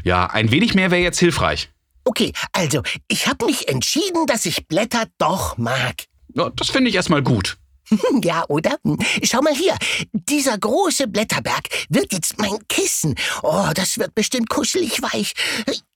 ja, 0.03 0.25
ein 0.27 0.51
wenig 0.51 0.73
mehr 0.73 0.91
wäre 0.91 1.01
jetzt 1.01 1.19
hilfreich. 1.19 1.69
Okay, 2.03 2.33
also, 2.51 2.81
ich 3.07 3.27
habe 3.27 3.45
mich 3.45 3.67
entschieden, 3.67 4.25
dass 4.25 4.45
ich 4.45 4.67
Blätter 4.67 5.05
doch 5.17 5.57
mag. 5.57 6.05
Ja, 6.33 6.49
das 6.49 6.69
finde 6.69 6.89
ich 6.89 6.95
erstmal 6.95 7.21
gut. 7.21 7.57
Ja, 8.23 8.45
oder? 8.47 8.77
Schau 9.23 9.41
mal 9.41 9.53
hier. 9.53 9.75
Dieser 10.13 10.57
große 10.57 11.07
Blätterberg 11.07 11.67
wird 11.89 12.13
jetzt 12.13 12.37
mein 12.39 12.57
Kissen. 12.69 13.15
Oh, 13.43 13.69
das 13.73 13.97
wird 13.97 14.15
bestimmt 14.15 14.49
kuschelig 14.49 15.01
weich. 15.01 15.33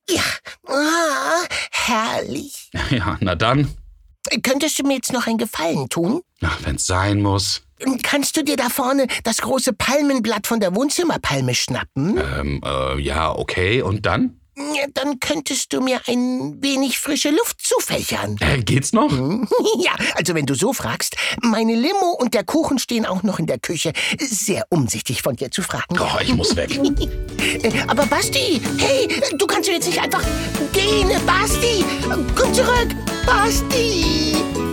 Ja, 0.09 0.23
ah, 0.67 1.45
herrlich. 1.71 2.69
Ja, 2.89 3.17
na 3.21 3.35
dann. 3.35 3.69
Könntest 4.43 4.79
du 4.79 4.83
mir 4.83 4.95
jetzt 4.95 5.13
noch 5.13 5.27
einen 5.27 5.37
Gefallen 5.37 5.87
tun? 5.87 6.21
Ach, 6.41 6.59
wenn's 6.63 6.85
sein 6.85 7.21
muss. 7.21 7.64
Kannst 8.03 8.37
du 8.37 8.43
dir 8.43 8.55
da 8.55 8.69
vorne 8.69 9.07
das 9.23 9.37
große 9.39 9.73
Palmenblatt 9.73 10.47
von 10.47 10.59
der 10.59 10.75
Wohnzimmerpalme 10.75 11.53
schnappen? 11.53 12.17
Ähm, 12.17 12.61
äh, 12.63 12.99
ja, 12.99 13.35
okay. 13.35 13.81
Und 13.81 14.05
dann? 14.05 14.39
Ja, 14.57 14.85
dann 14.93 15.19
könntest 15.19 15.73
du 15.73 15.81
mir 15.81 15.99
ein 16.07 16.61
wenig 16.61 16.97
frische 16.97 17.29
Luft 17.29 17.57
zufächern. 17.61 18.37
Äh, 18.39 18.59
geht's 18.63 18.93
noch? 18.93 19.11
Ja, 19.77 19.91
also 20.15 20.33
wenn 20.33 20.45
du 20.45 20.53
so 20.55 20.71
fragst, 20.71 21.17
meine 21.41 21.75
Limo 21.75 22.15
und 22.17 22.33
der 22.33 22.45
Kuchen 22.45 22.79
stehen 22.79 23.05
auch 23.05 23.23
noch 23.23 23.39
in 23.39 23.45
der 23.45 23.59
Küche. 23.59 23.91
Sehr 24.17 24.65
umsichtig 24.69 25.21
von 25.21 25.35
dir 25.35 25.51
zu 25.51 25.61
fragen. 25.61 25.99
Oh, 25.99 26.19
ich 26.21 26.33
muss 26.33 26.55
weg. 26.55 26.79
Äh, 27.61 27.71
aber 27.87 28.05
Basti, 28.07 28.59
hey, 28.79 29.07
du 29.37 29.45
kannst 29.45 29.69
jetzt 29.69 29.87
nicht 29.87 30.01
einfach 30.01 30.23
gehen. 30.73 31.09
Basti, 31.25 31.85
komm 32.35 32.53
zurück. 32.53 32.89
Basti. 33.25 34.64